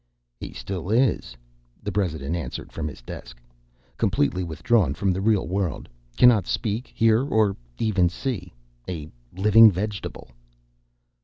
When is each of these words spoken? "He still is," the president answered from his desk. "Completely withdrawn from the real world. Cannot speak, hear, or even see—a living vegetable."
"He 0.39 0.51
still 0.53 0.89
is," 0.89 1.37
the 1.83 1.91
president 1.91 2.35
answered 2.35 2.71
from 2.71 2.87
his 2.87 3.03
desk. 3.03 3.39
"Completely 3.97 4.43
withdrawn 4.43 4.95
from 4.95 5.11
the 5.11 5.21
real 5.21 5.47
world. 5.47 5.87
Cannot 6.17 6.47
speak, 6.47 6.87
hear, 6.91 7.23
or 7.23 7.55
even 7.77 8.09
see—a 8.09 9.11
living 9.31 9.69
vegetable." 9.69 10.31